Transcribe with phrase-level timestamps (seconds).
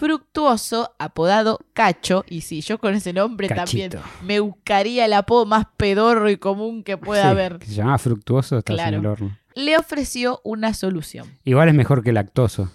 [0.00, 3.98] Fructuoso, apodado Cacho, y sí, yo con ese nombre Cachito.
[3.98, 7.58] también me buscaría el apodo más pedorro y común que pueda Sí, haber.
[7.58, 8.96] que se llamaba fructuoso, Claro.
[8.96, 9.38] en el horno.
[9.54, 11.36] Le ofreció una solución.
[11.44, 12.72] Igual es mejor que lactoso.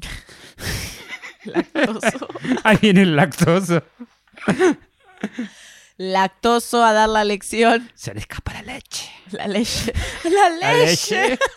[1.44, 2.28] Lactoso.
[2.64, 3.82] Ahí viene el lactoso.
[5.98, 7.90] Lactoso a dar la lección.
[7.94, 9.10] Se le escapa la leche.
[9.32, 9.92] La leche.
[10.24, 11.38] La La leche.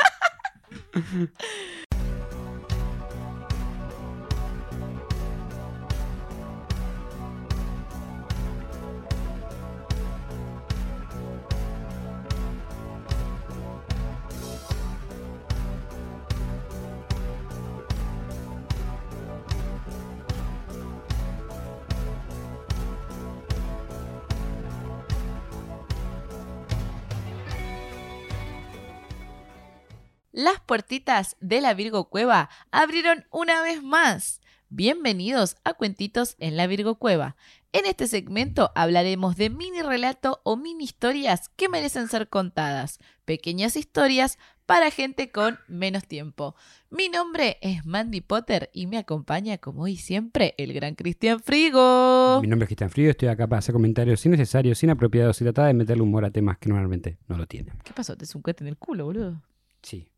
[30.33, 34.39] Las puertitas de la Virgo Cueva abrieron una vez más.
[34.69, 37.35] Bienvenidos a Cuentitos en la Virgo Cueva.
[37.73, 42.99] En este segmento hablaremos de mini relato o mini historias que merecen ser contadas.
[43.25, 46.55] Pequeñas historias para gente con menos tiempo.
[46.89, 52.39] Mi nombre es Mandy Potter y me acompaña como hoy siempre el gran Cristian Frigo.
[52.41, 55.73] Mi nombre es Cristian Frío, estoy acá para hacer comentarios innecesarios, inapropiados y tratar de
[55.73, 57.75] meterle humor a temas que normalmente no lo tienen.
[57.83, 58.15] ¿Qué pasó?
[58.15, 59.41] ¿Te un en el culo, boludo?
[59.81, 60.10] Sí.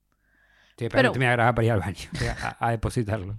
[0.78, 2.10] Esperando Pero- que me para ir al baño,
[2.42, 3.38] a, a depositarlo.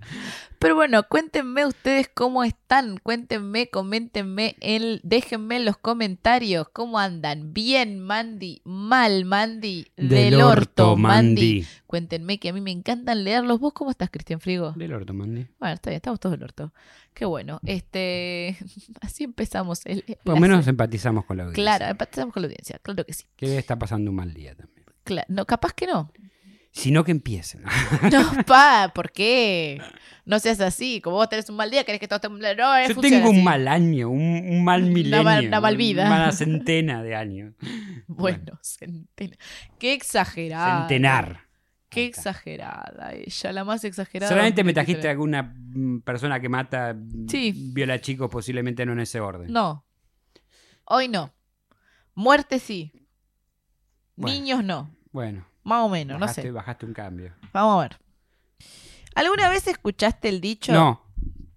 [0.59, 7.53] Pero bueno, cuéntenme ustedes cómo están, cuéntenme, coméntenme, el, déjenme en los comentarios cómo andan.
[7.53, 11.67] Bien, Mandy, mal, Mandy, del, orto, Mandy.
[11.87, 13.61] Cuéntenme que a mí me encantan leerlos.
[13.61, 14.73] ¿Vos cómo estás, Cristian Frigo?
[14.73, 15.47] Del orto, Mandy.
[15.59, 16.73] Bueno, está bien, estamos todos del orto.
[17.13, 17.61] Qué bueno.
[17.65, 18.57] Este,
[19.03, 19.85] así empezamos.
[19.85, 21.63] El, Por lo menos empatizamos con la audiencia.
[21.63, 23.25] Claro, empezamos con la audiencia, claro que sí.
[23.37, 24.87] Que está pasando un mal día también.
[25.05, 26.11] Cla- no, capaz que no.
[26.75, 27.62] Sino que empiecen.
[28.12, 29.80] No, pa, ¿por qué?
[30.25, 31.00] No seas así.
[31.00, 32.28] Como vos tenés un mal día, querés que todo esté...
[32.28, 33.42] No, Yo tengo un así.
[33.44, 35.20] mal año, un, un mal milenio.
[35.48, 36.06] una mal vida.
[36.06, 37.55] Una mala centena de años.
[38.08, 39.36] Bueno, centena.
[39.79, 40.80] Qué exagerada.
[40.80, 41.40] Centenar.
[41.89, 44.29] Qué exagerada ella, la más exagerada.
[44.29, 44.74] Solamente me 2023.
[44.74, 47.52] trajiste alguna mm, persona que mata, mm, Sí.
[47.73, 49.52] viola chicos, posiblemente no en ese orden.
[49.52, 49.86] No.
[50.86, 51.33] Hoy no.
[52.14, 52.90] Muerte sí.
[54.17, 54.36] Bueno.
[54.36, 54.90] Niños no.
[55.13, 56.51] Bueno, Más o menos, no sé.
[56.51, 57.33] bajaste un cambio.
[57.52, 57.98] Vamos a ver.
[59.14, 60.73] ¿Alguna vez escuchaste el dicho?
[60.73, 61.02] No,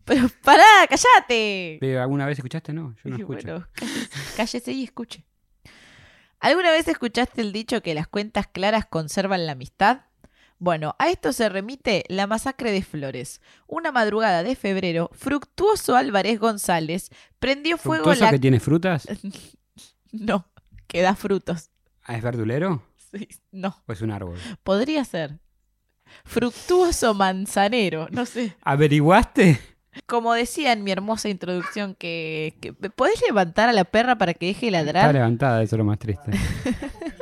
[0.05, 1.77] Pero pará, cállate.
[1.79, 2.71] pero ¿alguna vez escuchaste?
[2.73, 3.47] No, yo no escucho.
[3.47, 5.25] bueno, cállese, cállese y escuche.
[6.39, 10.01] ¿Alguna vez escuchaste el dicho que las cuentas claras conservan la amistad?
[10.59, 13.41] Bueno, a esto se remite la masacre de Flores.
[13.67, 18.31] Una madrugada de febrero, Fructuoso Álvarez González prendió fuego ¿Fructuoso la...
[18.31, 19.07] que tiene frutas?
[20.13, 20.47] No,
[20.87, 21.69] que da frutos.
[22.03, 22.81] Ah, ¿Es verdulero
[23.11, 24.37] Sí, no, o es un árbol?
[24.63, 25.39] podría ser.
[26.23, 28.55] Fructuoso manzanero, no sé.
[28.61, 29.59] ¿Averiguaste?
[30.05, 34.45] Como decía en mi hermosa introducción, que, que ¿podés levantar a la perra para que
[34.47, 35.13] deje de Está ladrar?
[35.13, 36.31] levantada, eso es lo más triste.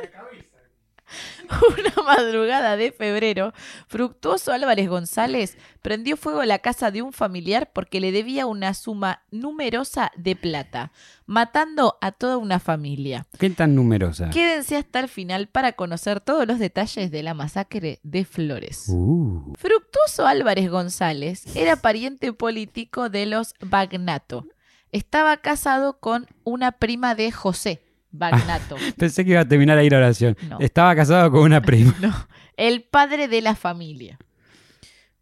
[1.78, 3.52] Una madrugada de febrero,
[3.86, 8.74] Fructuoso Álvarez González prendió fuego a la casa de un familiar porque le debía una
[8.74, 10.92] suma numerosa de plata,
[11.26, 13.26] matando a toda una familia.
[13.38, 14.30] ¿Qué tan numerosa?
[14.30, 18.86] Quédense hasta el final para conocer todos los detalles de la masacre de Flores.
[18.88, 24.46] Uh, Fructuoso Álvarez González era pariente político de los Bagnato.
[24.92, 28.76] Estaba casado con una prima de José Bagnato.
[28.96, 30.36] pensé que iba a terminar ahí la oración.
[30.48, 30.58] No.
[30.60, 31.94] Estaba casado con una prima.
[32.00, 32.14] No,
[32.56, 34.18] el padre de la familia.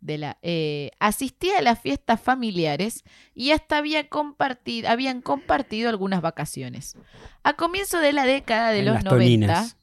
[0.01, 6.21] De la, eh, asistía a las fiestas familiares y hasta había compartido, habían compartido algunas
[6.21, 6.95] vacaciones.
[7.43, 9.77] A comienzo de la década de En los las 90, toninas.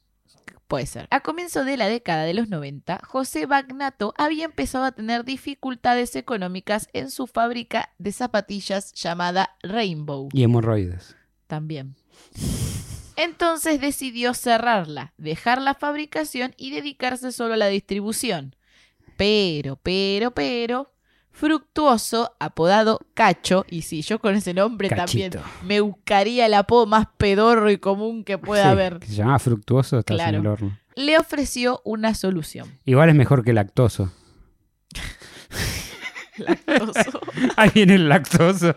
[0.68, 1.08] puede ser.
[1.10, 6.14] A comienzo de la década de los 90, José Bagnato había empezado a tener dificultades
[6.14, 11.16] económicas en su fábrica de zapatillas llamada Rainbow Y hemorroides.
[11.48, 11.96] también.
[13.24, 18.56] Entonces decidió cerrarla, dejar la fabricación y dedicarse solo a la distribución.
[19.16, 20.88] Pero, pero, pero,
[21.34, 25.38] Fructuoso, apodado Cacho, y sí, yo con ese nombre Cachito.
[25.38, 29.14] también me buscaría el apodo más pedorro y común que pueda Sí, haber, que se
[29.14, 30.36] llamaba fructuoso, estás Claro.
[30.38, 30.78] en el horno.
[30.94, 32.78] le ofreció una solución.
[32.84, 34.12] Igual es mejor que lactoso.
[36.36, 37.20] Lactoso.
[37.56, 38.74] Ahí viene el lactoso.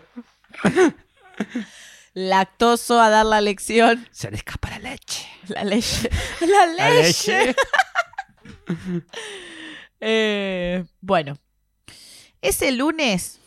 [2.18, 4.08] Lactoso a dar la lección.
[4.10, 5.28] Se le escapa la leche.
[5.48, 6.08] La leche.
[6.40, 7.46] La La leche.
[7.46, 7.56] leche.
[10.00, 11.38] Eh, bueno,
[12.42, 13.40] ese lunes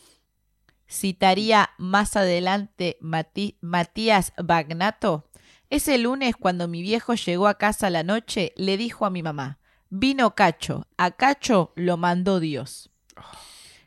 [0.88, 5.30] citaría más adelante Mati- Matías Bagnato.
[5.70, 9.22] Ese lunes, cuando mi viejo llegó a casa a la noche, le dijo a mi
[9.22, 9.58] mamá:
[9.90, 12.90] Vino Cacho, a Cacho lo mandó Dios.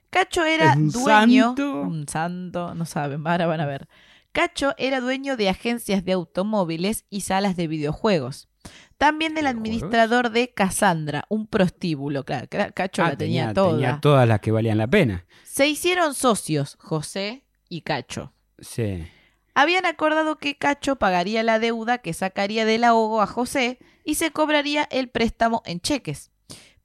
[0.10, 1.44] Cacho era ¿Es un dueño.
[1.48, 1.82] santo?
[1.82, 3.88] Un santo, no saben, ahora van a ver.
[4.34, 8.50] Cacho era dueño de agencias de automóviles y salas de videojuegos.
[8.98, 9.60] También del ¿Videojuegos?
[9.68, 12.26] administrador de Cassandra, un prostíbulo.
[12.26, 13.72] Claro, Ca- Cacho Ah, la tenía, toda.
[13.74, 15.26] tenía todas las que valían la pena.
[15.44, 18.34] Se hicieron socios, José y Cacho.
[18.60, 19.06] Sí.
[19.54, 24.32] Habían acordado que Cacho pagaría la deuda que sacaría del ahogo a José y se
[24.32, 26.32] cobraría el préstamo en cheques.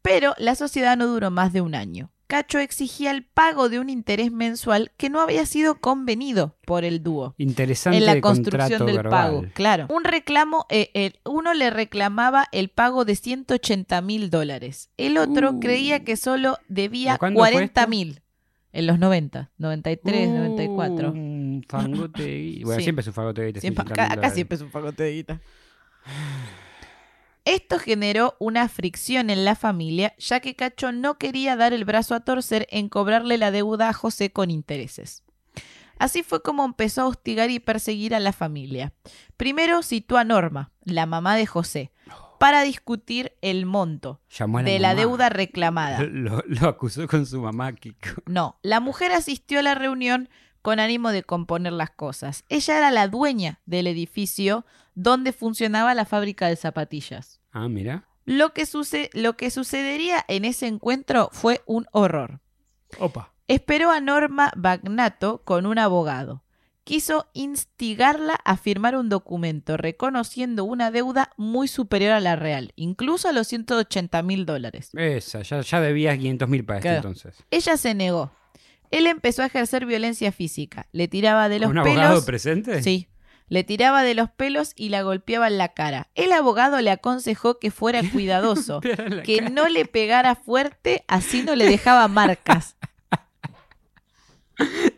[0.03, 2.13] Pero la sociedad no duró más de un año.
[2.29, 7.03] Cacho exigía el pago de un interés mensual que no había sido convenido por el
[7.03, 7.35] dúo.
[7.39, 9.11] Interesante En la construcción del verbal.
[9.11, 9.87] pago, claro.
[9.89, 14.91] Un reclamo, eh, el- uno le reclamaba el pago de 180 mil dólares.
[14.99, 15.61] El otro Uh.
[15.61, 17.91] creía que solo debía ¿De cuándo fue 40 esto?
[17.91, 18.21] mil.
[18.73, 21.11] En los 90, 93, Uh, 94.
[21.13, 22.65] Un fangote de guita.
[22.67, 22.85] Bueno, Sí.
[22.85, 23.61] siempre es un fangote de guita.
[23.63, 24.35] Siempre- 180.000 acá, acá dólares.
[24.35, 25.41] siempre es un fagote de guita.
[27.49, 32.15] Esto generó una fricción en la familia, ya que Cacho no quería dar el brazo
[32.15, 35.25] a torcer en cobrarle la deuda a José con intereses.
[35.99, 38.93] Así fue como empezó a hostigar y perseguir a la familia.
[39.39, 41.91] Primero citó a Norma, la mamá de José,
[42.39, 44.95] para discutir el monto de la mamá.
[44.95, 46.03] deuda reclamada.
[46.05, 48.11] Lo, lo acusó con su mamá, Kiko.
[48.27, 50.29] No, la mujer asistió a la reunión
[50.61, 52.45] con ánimo de componer las cosas.
[52.51, 57.38] Ella era la dueña del edificio donde funcionaba la fábrica de zapatillas.
[57.53, 58.09] Ah, mira.
[58.25, 62.41] Lo que, suce- lo que sucedería en ese encuentro fue un horror.
[62.99, 63.33] Opa.
[63.49, 66.45] Esperó a Norma Bagnato con un abogado.
[66.85, 73.29] Quiso instigarla a firmar un documento reconociendo una deuda muy superior a la real, incluso
[73.29, 74.91] a los 180 mil dólares.
[74.95, 76.97] Esa, ya, ya debías 500 mil para esto Claro.
[77.09, 77.37] entonces.
[77.51, 78.33] Ella se negó.
[78.91, 80.89] Él empezó a ejercer violencia física.
[80.93, 82.25] Le tiraba de los ¿Un abogado pelos.
[82.25, 82.83] presente?
[82.83, 83.09] Sí.
[83.49, 86.09] Le tiraba de los pelos y la golpeaba en la cara.
[86.15, 89.49] El abogado le aconsejó que fuera cuidadoso, la que cara.
[89.51, 92.77] no le pegara fuerte, así no le dejaba marcas.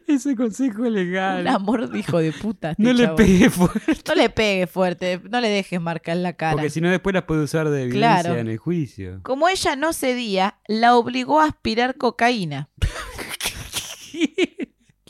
[0.06, 1.42] Ese consejo es legal.
[1.42, 2.70] Un amor de hijo de puta.
[2.70, 3.94] este no le pegué fuerte.
[4.08, 6.52] No le pegue fuerte, no le dejes marca en la cara.
[6.52, 8.38] Porque si no, después las puede usar de evidencia Claro.
[8.38, 9.20] en el juicio.
[9.22, 12.70] Como ella no cedía, la obligó a aspirar cocaína.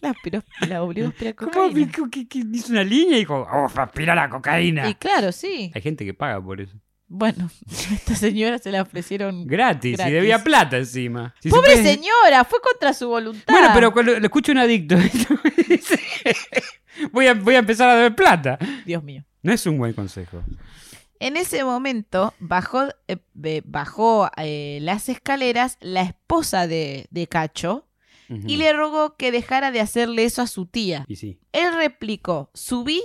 [0.01, 1.71] La, aspiró- la obligó a aspirar ¿Cómo cocaína.
[1.83, 4.89] aplicó que, que hizo una línea y dijo, vamos a aspirar la cocaína?
[4.89, 5.71] Y claro, sí.
[5.75, 6.77] Hay gente que paga por eso.
[7.13, 9.47] Bueno, a esta señora se la ofrecieron.
[9.47, 10.11] Gratis, Gratis.
[10.11, 11.35] y debía plata encima.
[11.41, 12.45] Si se ¡Pobre puede- señora!
[12.45, 13.53] Fue contra su voluntad.
[13.53, 14.97] Bueno, pero cuando lo escucho un adicto,
[17.13, 18.59] voy, a, voy a empezar a deber plata.
[18.87, 19.25] Dios mío.
[19.43, 20.43] No es un buen consejo.
[21.19, 27.87] En ese momento bajó, eh, bajó eh, las escaleras la esposa de, de Cacho
[28.47, 31.05] Y le rogó que dejara de hacerle eso a su tía.
[31.09, 31.41] Y sí.
[31.53, 33.03] Él replicó, subí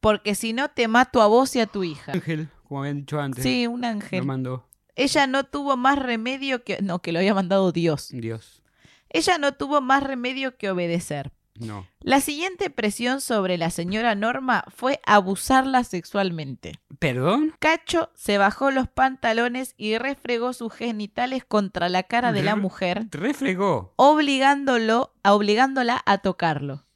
[0.00, 2.12] porque si no te mato a vos y a tu hija.
[2.12, 3.42] Ángel, como habían dicho antes.
[3.42, 4.24] Sí, un Lo ángel.
[4.24, 6.80] mandó Ella no tuvo más remedio que...
[6.80, 8.08] No, que lo había mandado Dios.
[8.12, 8.62] Dios.
[9.08, 11.32] Ella no tuvo más remedio que obedecer.
[11.54, 11.86] No.
[12.00, 16.80] La siguiente presión sobre la señora Norma fue abusarla sexualmente.
[16.98, 17.54] ¿Perdón?
[17.58, 23.06] Cacho se bajó los pantalones y refregó sus genitales contra la cara de la mujer,
[23.10, 23.92] Refregó.
[23.96, 26.86] obligándolo, obligándola a tocarlo.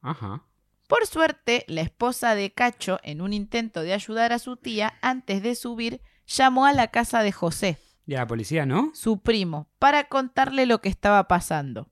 [0.00, 0.44] Ajá.
[0.88, 5.42] Por suerte, la esposa de Cacho, en un intento de ayudar a su tía, antes
[5.42, 8.90] de subir, llamó a la casa de José, ¿Y a la policía no?
[8.94, 11.90] su primo, para contarle lo que estaba pasando.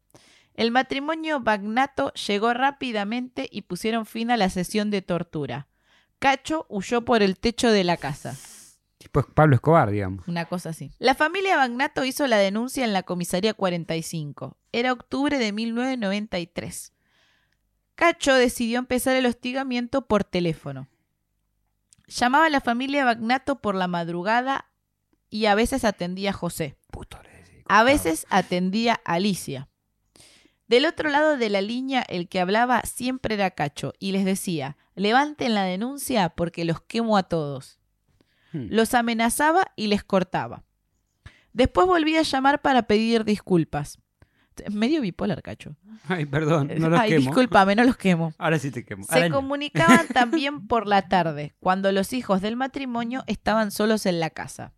[0.57, 5.69] El matrimonio Bagnato llegó rápidamente y pusieron fin a la sesión de tortura.
[6.19, 8.35] Cacho huyó por el techo de la casa.
[8.97, 10.27] Tipo Pablo Escobar, digamos.
[10.27, 10.91] Una cosa así.
[10.99, 14.57] La familia Bagnato hizo la denuncia en la comisaría 45.
[14.73, 16.95] Era octubre de 1993.
[17.95, 20.89] Cacho decidió empezar el hostigamiento por teléfono.
[22.07, 24.71] Llamaba a la familia Bagnato por la madrugada
[25.29, 26.79] y a veces atendía a José.
[26.91, 27.63] Puto le decía.
[27.69, 29.69] A veces atendía a Alicia.
[30.69, 34.77] Del otro lado de la línea, el que hablaba siempre era Cacho y les decía:
[34.95, 37.79] levanten la denuncia porque los quemo a todos.
[38.53, 38.67] Hmm.
[38.71, 40.65] Los amenazaba y les cortaba.
[41.53, 43.99] Después volvía a llamar para pedir disculpas.
[44.71, 45.77] Medio bipolar, Cacho.
[46.09, 47.21] Ay, perdón, no los Ay, quemo.
[47.21, 48.33] discúlpame, no los quemo.
[48.39, 49.05] Ahora sí te quemo.
[49.05, 49.35] Se Araña.
[49.35, 54.73] comunicaban también por la tarde, cuando los hijos del matrimonio estaban solos en la casa.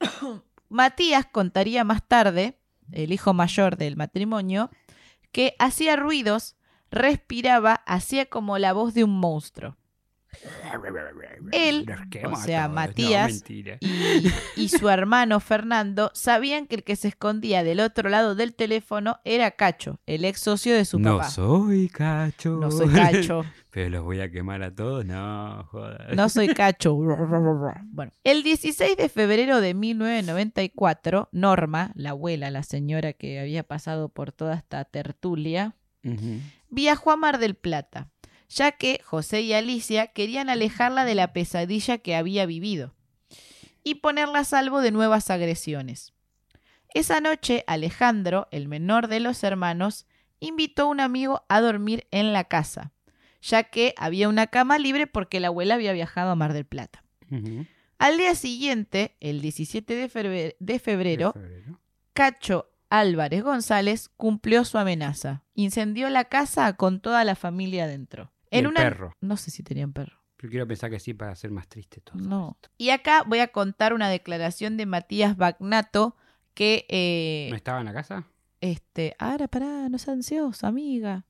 [0.68, 2.58] Matías contaría más tarde,
[2.92, 4.70] el hijo mayor del matrimonio,
[5.32, 6.56] que hacía ruidos,
[6.90, 9.77] respiraba, hacía como la voz de un monstruo.
[11.52, 11.86] Él,
[12.30, 12.68] o sea.
[12.68, 13.64] No, Matías, y,
[14.56, 19.18] y su hermano Fernando sabían que el que se escondía del otro lado del teléfono
[19.24, 21.30] era Cacho, el ex socio de su no papá.
[21.30, 22.58] soy cacho.
[22.60, 23.44] No soy Cacho.
[23.70, 25.04] Pero los voy a quemar a todos.
[25.04, 26.16] No, joder.
[26.16, 26.94] No soy Cacho.
[26.94, 34.08] Bueno, el 16 de febrero de 1994, Norma, la abuela, la señora que había pasado
[34.08, 35.74] por toda esta tertulia,
[36.70, 38.08] viajó a Mar del Plata,
[38.48, 42.94] ya que José y Alicia querían alejarla de la pesadilla que había vivido
[43.84, 46.12] y ponerla a salvo de nuevas agresiones.
[46.94, 50.06] Esa noche, Alejandro, el menor de los hermanos,
[50.40, 52.92] invitó a un amigo a dormir en la casa,
[53.42, 57.04] ya que había una cama libre porque la abuela había viajado a Mar del Plata.
[57.98, 61.80] Al día siguiente, el 17 de febre- de febrero, De febrero.
[62.14, 65.42] Cacho Álvarez González cumplió su amenaza.
[65.54, 68.32] Incendió la casa con toda la familia adentro.
[68.50, 69.12] Y el perro.
[69.20, 70.16] No sé si tenían perro.
[70.36, 72.16] Pero quiero pensar que sí para hacer más triste todo.
[72.18, 72.52] No.
[72.56, 72.70] esto.
[72.78, 76.16] Y acá voy a contar una declaración de Matías Bagnato
[76.54, 76.86] que...
[76.88, 78.24] eh, ¿No estaba en la casa?
[78.60, 81.24] este, ahora pará, no seas ansiosa, amiga.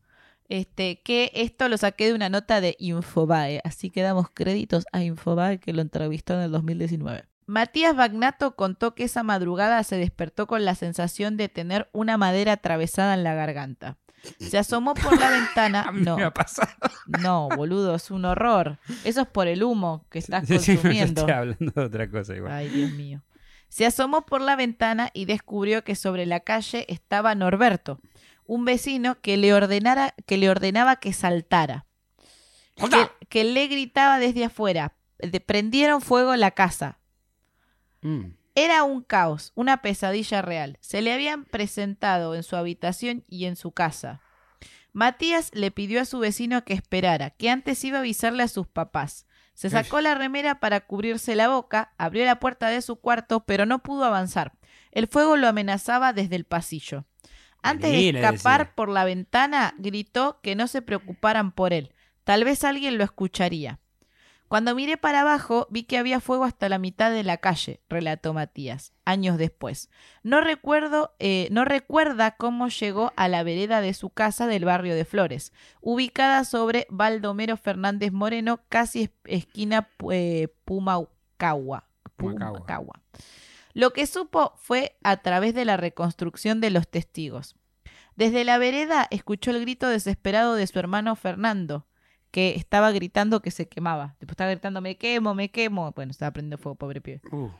[0.48, 5.02] Este, que esto lo saqué de una nota de Infobae, así que damos créditos a
[5.02, 7.24] Infobae que lo entrevistó en el 2019.
[7.48, 12.52] Matías Bagnato contó que esa madrugada se despertó con la sensación de tener una madera
[12.52, 13.96] atravesada en la garganta.
[14.38, 15.82] Se asomó por la ventana.
[15.82, 16.68] A mí No, me ha pasado.
[17.22, 18.78] no, boludo, es un horror.
[19.04, 21.22] Eso es por el humo que estás Sí, sí, consumiendo.
[21.22, 22.52] estoy hablando de otra cosa igual.
[22.52, 23.22] Ay, Dios mío.
[23.70, 27.98] Se asomó por la ventana y descubrió que sobre la calle estaba Norberto,
[28.44, 31.86] un vecino que le, ordenara, que le ordenaba que saltara.
[32.76, 34.94] Que, que le gritaba desde afuera.
[35.46, 36.98] prendieron fuego la casa.
[38.02, 38.32] Mm.
[38.54, 40.78] Era un caos, una pesadilla real.
[40.80, 44.20] Se le habían presentado en su habitación y en su casa.
[44.92, 48.66] Matías le pidió a su vecino que esperara, que antes iba a avisarle a sus
[48.66, 49.26] papás.
[49.54, 53.66] Se sacó la remera para cubrirse la boca, abrió la puerta de su cuarto, pero
[53.66, 54.52] no pudo avanzar.
[54.92, 57.04] El fuego lo amenazaba desde el pasillo.
[57.62, 61.92] Antes Vení, de escapar por la ventana, gritó que no se preocuparan por él.
[62.24, 63.80] Tal vez alguien lo escucharía.
[64.48, 68.32] Cuando miré para abajo, vi que había fuego hasta la mitad de la calle, relató
[68.32, 69.90] Matías, años después.
[70.22, 74.94] No recuerdo, eh, no recuerda cómo llegó a la vereda de su casa del barrio
[74.94, 75.52] de Flores,
[75.82, 80.48] ubicada sobre Baldomero Fernández Moreno, casi es- esquina eh.
[80.64, 81.84] Pumacagua.
[82.16, 83.00] Pumacagua.
[83.74, 87.54] Lo que supo fue a través de la reconstrucción de los testigos.
[88.16, 91.86] Desde la vereda escuchó el grito desesperado de su hermano Fernando,
[92.30, 94.16] que estaba gritando que se quemaba.
[94.20, 95.92] Después estaba gritando, me quemo, me quemo.
[95.92, 97.20] Bueno, estaba prendiendo fuego, pobre pibe.
[97.32, 97.50] Uh,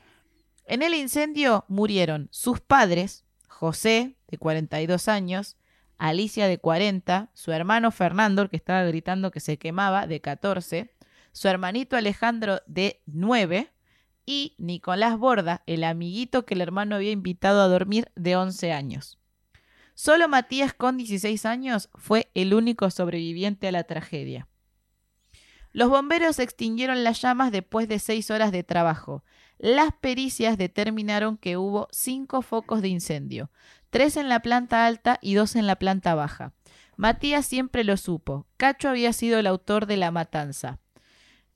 [0.66, 5.56] En el incendio murieron sus padres, José, de 42 años,
[5.96, 10.94] Alicia, de 40, su hermano Fernando, el que estaba gritando que se quemaba, de 14,
[11.32, 13.72] su hermanito Alejandro, de 9,
[14.24, 19.18] y Nicolás Borda, el amiguito que el hermano había invitado a dormir, de 11 años.
[19.94, 24.46] Solo Matías, con 16 años, fue el único sobreviviente a la tragedia.
[25.72, 29.24] Los bomberos extinguieron las llamas después de seis horas de trabajo.
[29.58, 33.50] Las pericias determinaron que hubo cinco focos de incendio,
[33.90, 36.52] tres en la planta alta y dos en la planta baja.
[36.96, 38.46] Matías siempre lo supo.
[38.56, 40.80] Cacho había sido el autor de la matanza,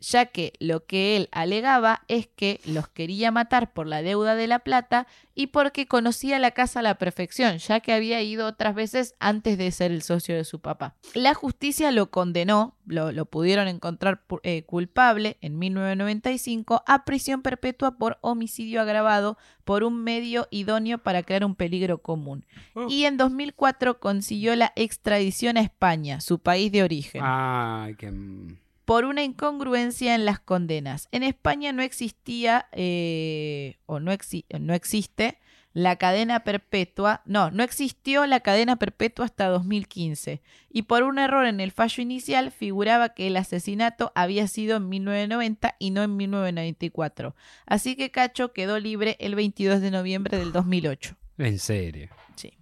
[0.03, 4.49] ya que lo que él alegaba es que los quería matar por la deuda de
[4.49, 8.75] la plata y porque conocía la casa a la perfección, ya que había ido otras
[8.75, 10.97] veces antes de ser el socio de su papá.
[11.15, 17.97] La justicia lo condenó, lo, lo pudieron encontrar eh, culpable en 1995 a prisión perpetua
[17.97, 22.45] por homicidio agravado por un medio idóneo para crear un peligro común.
[22.75, 22.89] Oh.
[22.89, 28.13] Y en 2004 consiguió la extradición a España, su país de origen Ay, que...
[28.85, 31.09] por una incongruencia en las condenas.
[31.13, 35.39] En España no existía eh, o no, exi- no existe
[35.75, 41.47] la cadena perpetua, no, no existió la cadena perpetua hasta 2015 y por un error
[41.47, 46.15] en el fallo inicial figuraba que el asesinato había sido en 1990 y no en
[46.17, 47.35] 1994.
[47.67, 51.17] Así que Cacho quedó libre el 22 de noviembre del 2008.
[51.39, 52.11] En serio.
[52.37, 52.53] Sí.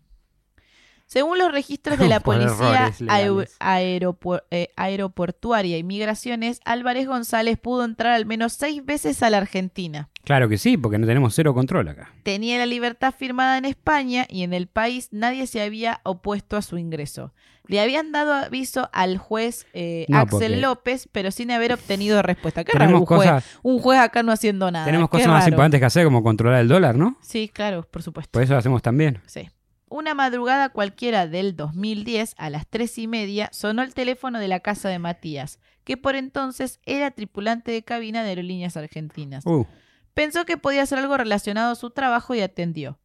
[1.13, 7.85] Según los registros de la Policía aer- aeropu- eh, Aeroportuaria y Migraciones, Álvarez González pudo
[7.85, 10.09] entrar al menos seis veces a la Argentina.
[10.23, 12.13] Claro que sí, porque no tenemos cero control acá.
[12.23, 16.63] Tenía la libertad firmada en España y en el país nadie se había opuesto a
[16.63, 17.33] su ingreso.
[17.67, 22.23] Le habían dado aviso al juez eh, No, Axel porque- López, pero sin haber obtenido
[22.23, 22.63] respuesta.
[22.63, 24.85] Qué raro Tenemos un juez, un juez acá no haciendo nada.
[24.85, 25.49] tenemos Qué cosas más raro.
[25.55, 27.17] importantes que hacer como controlar el dólar, ¿no?
[27.21, 28.31] Sí, claro, por supuesto.
[28.31, 29.21] Por eso lo hacemos también.
[29.27, 29.49] Sí.
[29.91, 34.61] Una madrugada cualquiera del 2010, a las tres y media, sonó el teléfono de la
[34.61, 39.45] casa de Matías, que por entonces era tripulante de cabina de aerolíneas argentinas.
[39.45, 39.67] Uh,
[40.15, 43.01] Pensó que podía ser algo relacionado a su trabajo y atendió.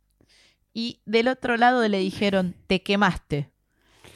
[0.73, 3.49] Y del otro lado le dijeron, te quemaste.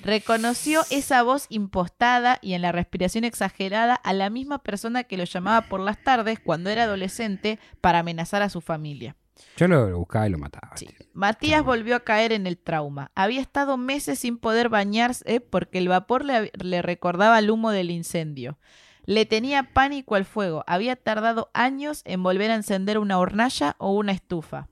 [0.04, 5.24] Reconoció esa voz impostada y en la respiración exagerada a la misma persona que lo
[5.24, 9.16] llamaba por las tardes cuando era adolescente para amenazar a su familia.
[9.58, 10.76] Yo lo buscaba y lo mataba.
[10.76, 10.88] Sí.
[11.14, 13.12] Matías volvió a caer en el trauma.
[13.16, 17.92] Había estado meses sin poder bañarse porque el vapor le, le recordaba el humo del
[17.92, 18.58] incendio.
[19.06, 20.64] Le tenía pánico al fuego.
[20.68, 24.68] Había tardado años en volver a encender una hornalla o una estufa.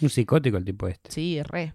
[0.00, 1.10] Un psicótico el tipo este.
[1.10, 1.74] Sí, re.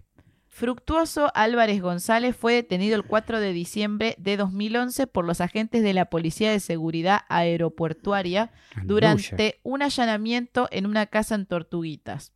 [0.54, 5.94] Fructuoso Álvarez González fue detenido el 4 de diciembre de 2011 por los agentes de
[5.94, 8.50] la Policía de Seguridad Aeroportuaria
[8.84, 12.34] durante un allanamiento en una casa en Tortuguitas.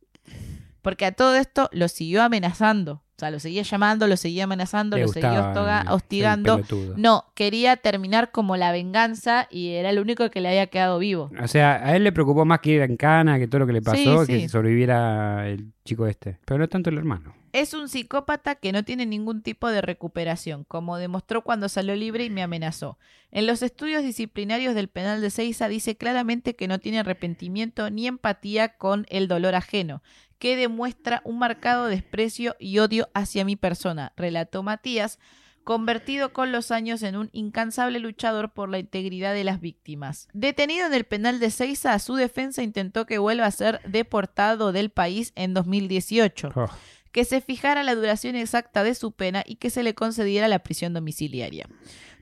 [0.81, 2.93] Porque a todo esto lo siguió amenazando.
[2.93, 5.53] O sea, lo seguía llamando, lo seguía amenazando, Le lo seguía
[5.89, 6.61] hostigando.
[6.95, 11.29] No, quería terminar como la venganza y era el único que le había quedado vivo.
[11.39, 13.73] O sea, a él le preocupó más que ir en cana, que todo lo que
[13.73, 16.39] le pasó, Sí, que sobreviviera el chico este.
[16.45, 17.35] Pero no tanto el hermano.
[17.57, 22.23] Es un psicópata que no tiene ningún tipo de recuperación, como demostró cuando salió libre
[22.23, 22.99] y me amenazó.
[23.31, 28.05] En los estudios disciplinarios del penal de Seiza dice claramente que no tiene arrepentimiento ni
[28.05, 30.03] empatía con el dolor ajeno,
[30.37, 35.17] que demuestra un marcado desprecio y odio hacia mi persona, relató Matías,
[35.63, 40.29] convertido con los años en un incansable luchador por la integridad de las víctimas.
[40.31, 44.91] Detenido en el penal de Seiza, su defensa intentó que vuelva a ser deportado del
[44.91, 46.69] país en 2018 Oh,
[47.11, 50.59] que se fijara la duración exacta de su pena y que se le concediera la
[50.59, 51.67] prisión domiciliaria.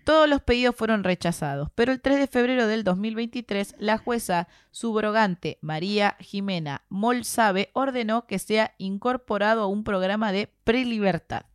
[0.06, 5.58] Todos los pedidos fueron rechazados, pero el 3 de febrero del 2023 la jueza subrogante
[5.62, 11.46] María Jimena Molsabe ordenó que sea incorporado a un programa de prelibertad.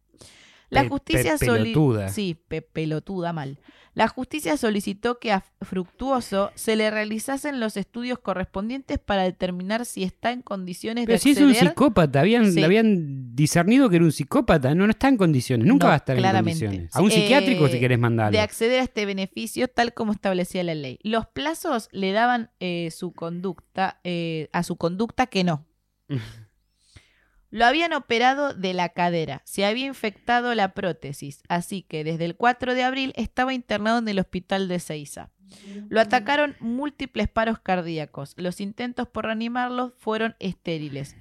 [0.70, 2.08] La justicia pe- pelotuda.
[2.08, 3.58] Sí, pe- pelotuda mal.
[3.92, 10.04] La justicia solicitó que a Fructuoso se le realizasen los estudios correspondientes para determinar si
[10.04, 12.62] está en condiciones Pero de si es un psicópata, habían, Sí.
[12.62, 15.96] habían discernido que era un psicópata, no, no está en condiciones, nunca No, va a
[15.96, 16.64] estar claramente.
[16.64, 16.96] en condiciones.
[16.96, 18.30] A un psiquiátrico eh, si querés mandarlo.
[18.30, 21.00] de acceder a este beneficio tal como establecía la ley.
[21.02, 25.66] Los plazos le daban eh, su conducta eh, a su conducta que no.
[27.50, 32.37] Lo habían operado de la cadera, se había infectado la prótesis, así que desde el
[32.37, 35.30] 4 de abril estaba internado en el hospital de Ceiza.
[35.89, 38.34] Lo atacaron múltiples paros cardíacos.
[38.36, 41.17] Los intentos por reanimarlo fueron estériles.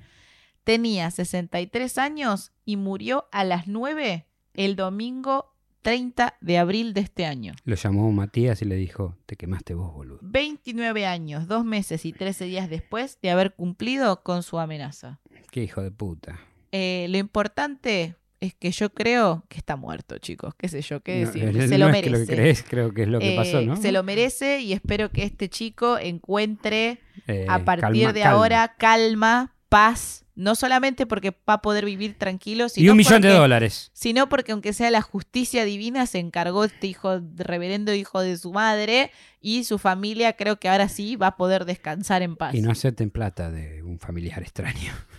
[0.63, 7.25] Tenía 63 años y murió a las 9 el domingo 30 de abril de este
[7.25, 7.53] año.
[7.63, 10.19] Lo llamó Matías y le dijo, te quemaste vos, boludo.
[10.21, 15.19] 29 años, 2 meses y 13 días después de haber cumplido con su amenaza.
[15.51, 16.39] Qué hijo de puta.
[16.71, 20.53] Eh, lo importante es que yo creo que está muerto, chicos.
[20.55, 21.01] ¿Qué sé yo?
[21.01, 21.43] ¿Qué No, decir?
[21.57, 22.21] eh, Se no lo es que merece.
[22.21, 23.75] lo que crees, creo que es lo que Eh, pasó, ¿no?
[23.75, 28.37] Se lo merece y espero que este chico encuentre Eh, a partir calma- de calma.
[28.37, 33.21] ahora calma, paz, no solamente porque va a poder vivir tranquilo, sino Y un millón
[33.21, 33.91] de porque- dólares.
[33.93, 38.53] sino porque aunque sea la justicia divina se encargó este hijo reverendo hijo de su
[38.53, 42.55] madre y su familia creo que ahora sí va a poder descansar en paz.
[42.55, 44.93] Y no acepten plata de un familiar extraño.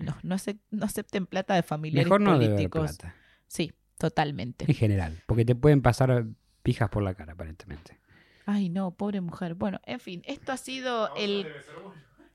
[0.00, 0.36] no, no,
[0.70, 2.96] no acepten plata de familiares Mejor no políticos.
[2.96, 3.14] plata.
[3.46, 4.64] Sí, totalmente.
[4.68, 5.22] En general.
[5.26, 6.26] Porque te pueden pasar
[6.62, 7.98] pijas por la cara, aparentemente.
[8.46, 9.54] Ay, no, pobre mujer.
[9.54, 11.46] Bueno, en fin, esto ha sido el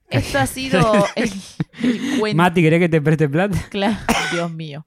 [0.10, 0.80] esto ha sido
[1.15, 1.30] el,
[1.84, 2.38] el cuento.
[2.38, 3.58] Mati, ¿querés que te preste plata?
[3.69, 3.97] Claro,
[4.32, 4.86] Dios mío.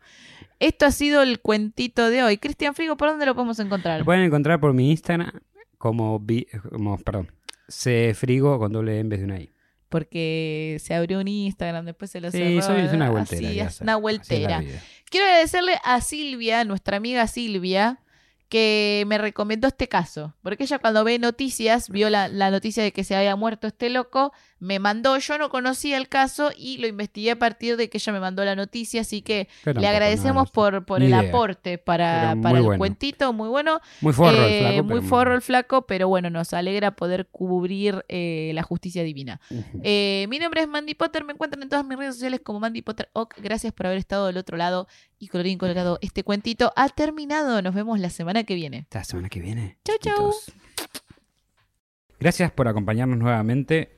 [0.61, 2.39] Esto ha sido el cuentito de hoy.
[2.39, 4.01] Cristian Frigo, ¿por dónde lo podemos encontrar?
[4.01, 5.31] Lo pueden encontrar por mi Instagram
[5.79, 6.25] como,
[6.71, 7.31] como perdón,
[7.69, 9.53] se frigo con doble E en vez de una I.
[9.89, 12.77] Porque se abrió un Instagram, después se lo Sí, cerró.
[12.77, 13.49] es una vueltera.
[13.49, 14.63] Así es, una es vueltera.
[15.11, 18.01] Quiero agradecerle a Silvia, nuestra amiga Silvia,
[18.51, 20.35] que me recomendó este caso.
[20.43, 23.89] Porque ella cuando ve noticias, vio la, la noticia de que se había muerto este
[23.91, 27.99] loco, me mandó, yo no conocía el caso y lo investigué a partir de que
[27.99, 31.21] ella me mandó la noticia, así que le agradecemos por, por el idea.
[31.21, 32.79] aporte para, para el bueno.
[32.79, 33.81] cuentito, muy bueno.
[34.01, 34.83] Muy forro el Eh, flaco.
[34.85, 39.41] muy pero forro el flaco, pero bueno, nos alegra poder cubrir eh, la justicia divina.
[39.83, 42.83] Eh, mi nombre es Mandy Potter, me encuentran en todas mis redes sociales como Mandy
[42.83, 43.35] Potter Ock.
[43.41, 45.99] Gracias por haber estado del otro lado y colorín colorado.
[46.03, 47.63] Este cuentito ha terminado.
[47.63, 48.87] Nos vemos la semana que viene.
[48.91, 49.79] La semana que viene.
[49.85, 50.33] Chau, chau.
[52.21, 53.98] Gracias por acompañarnos nuevamente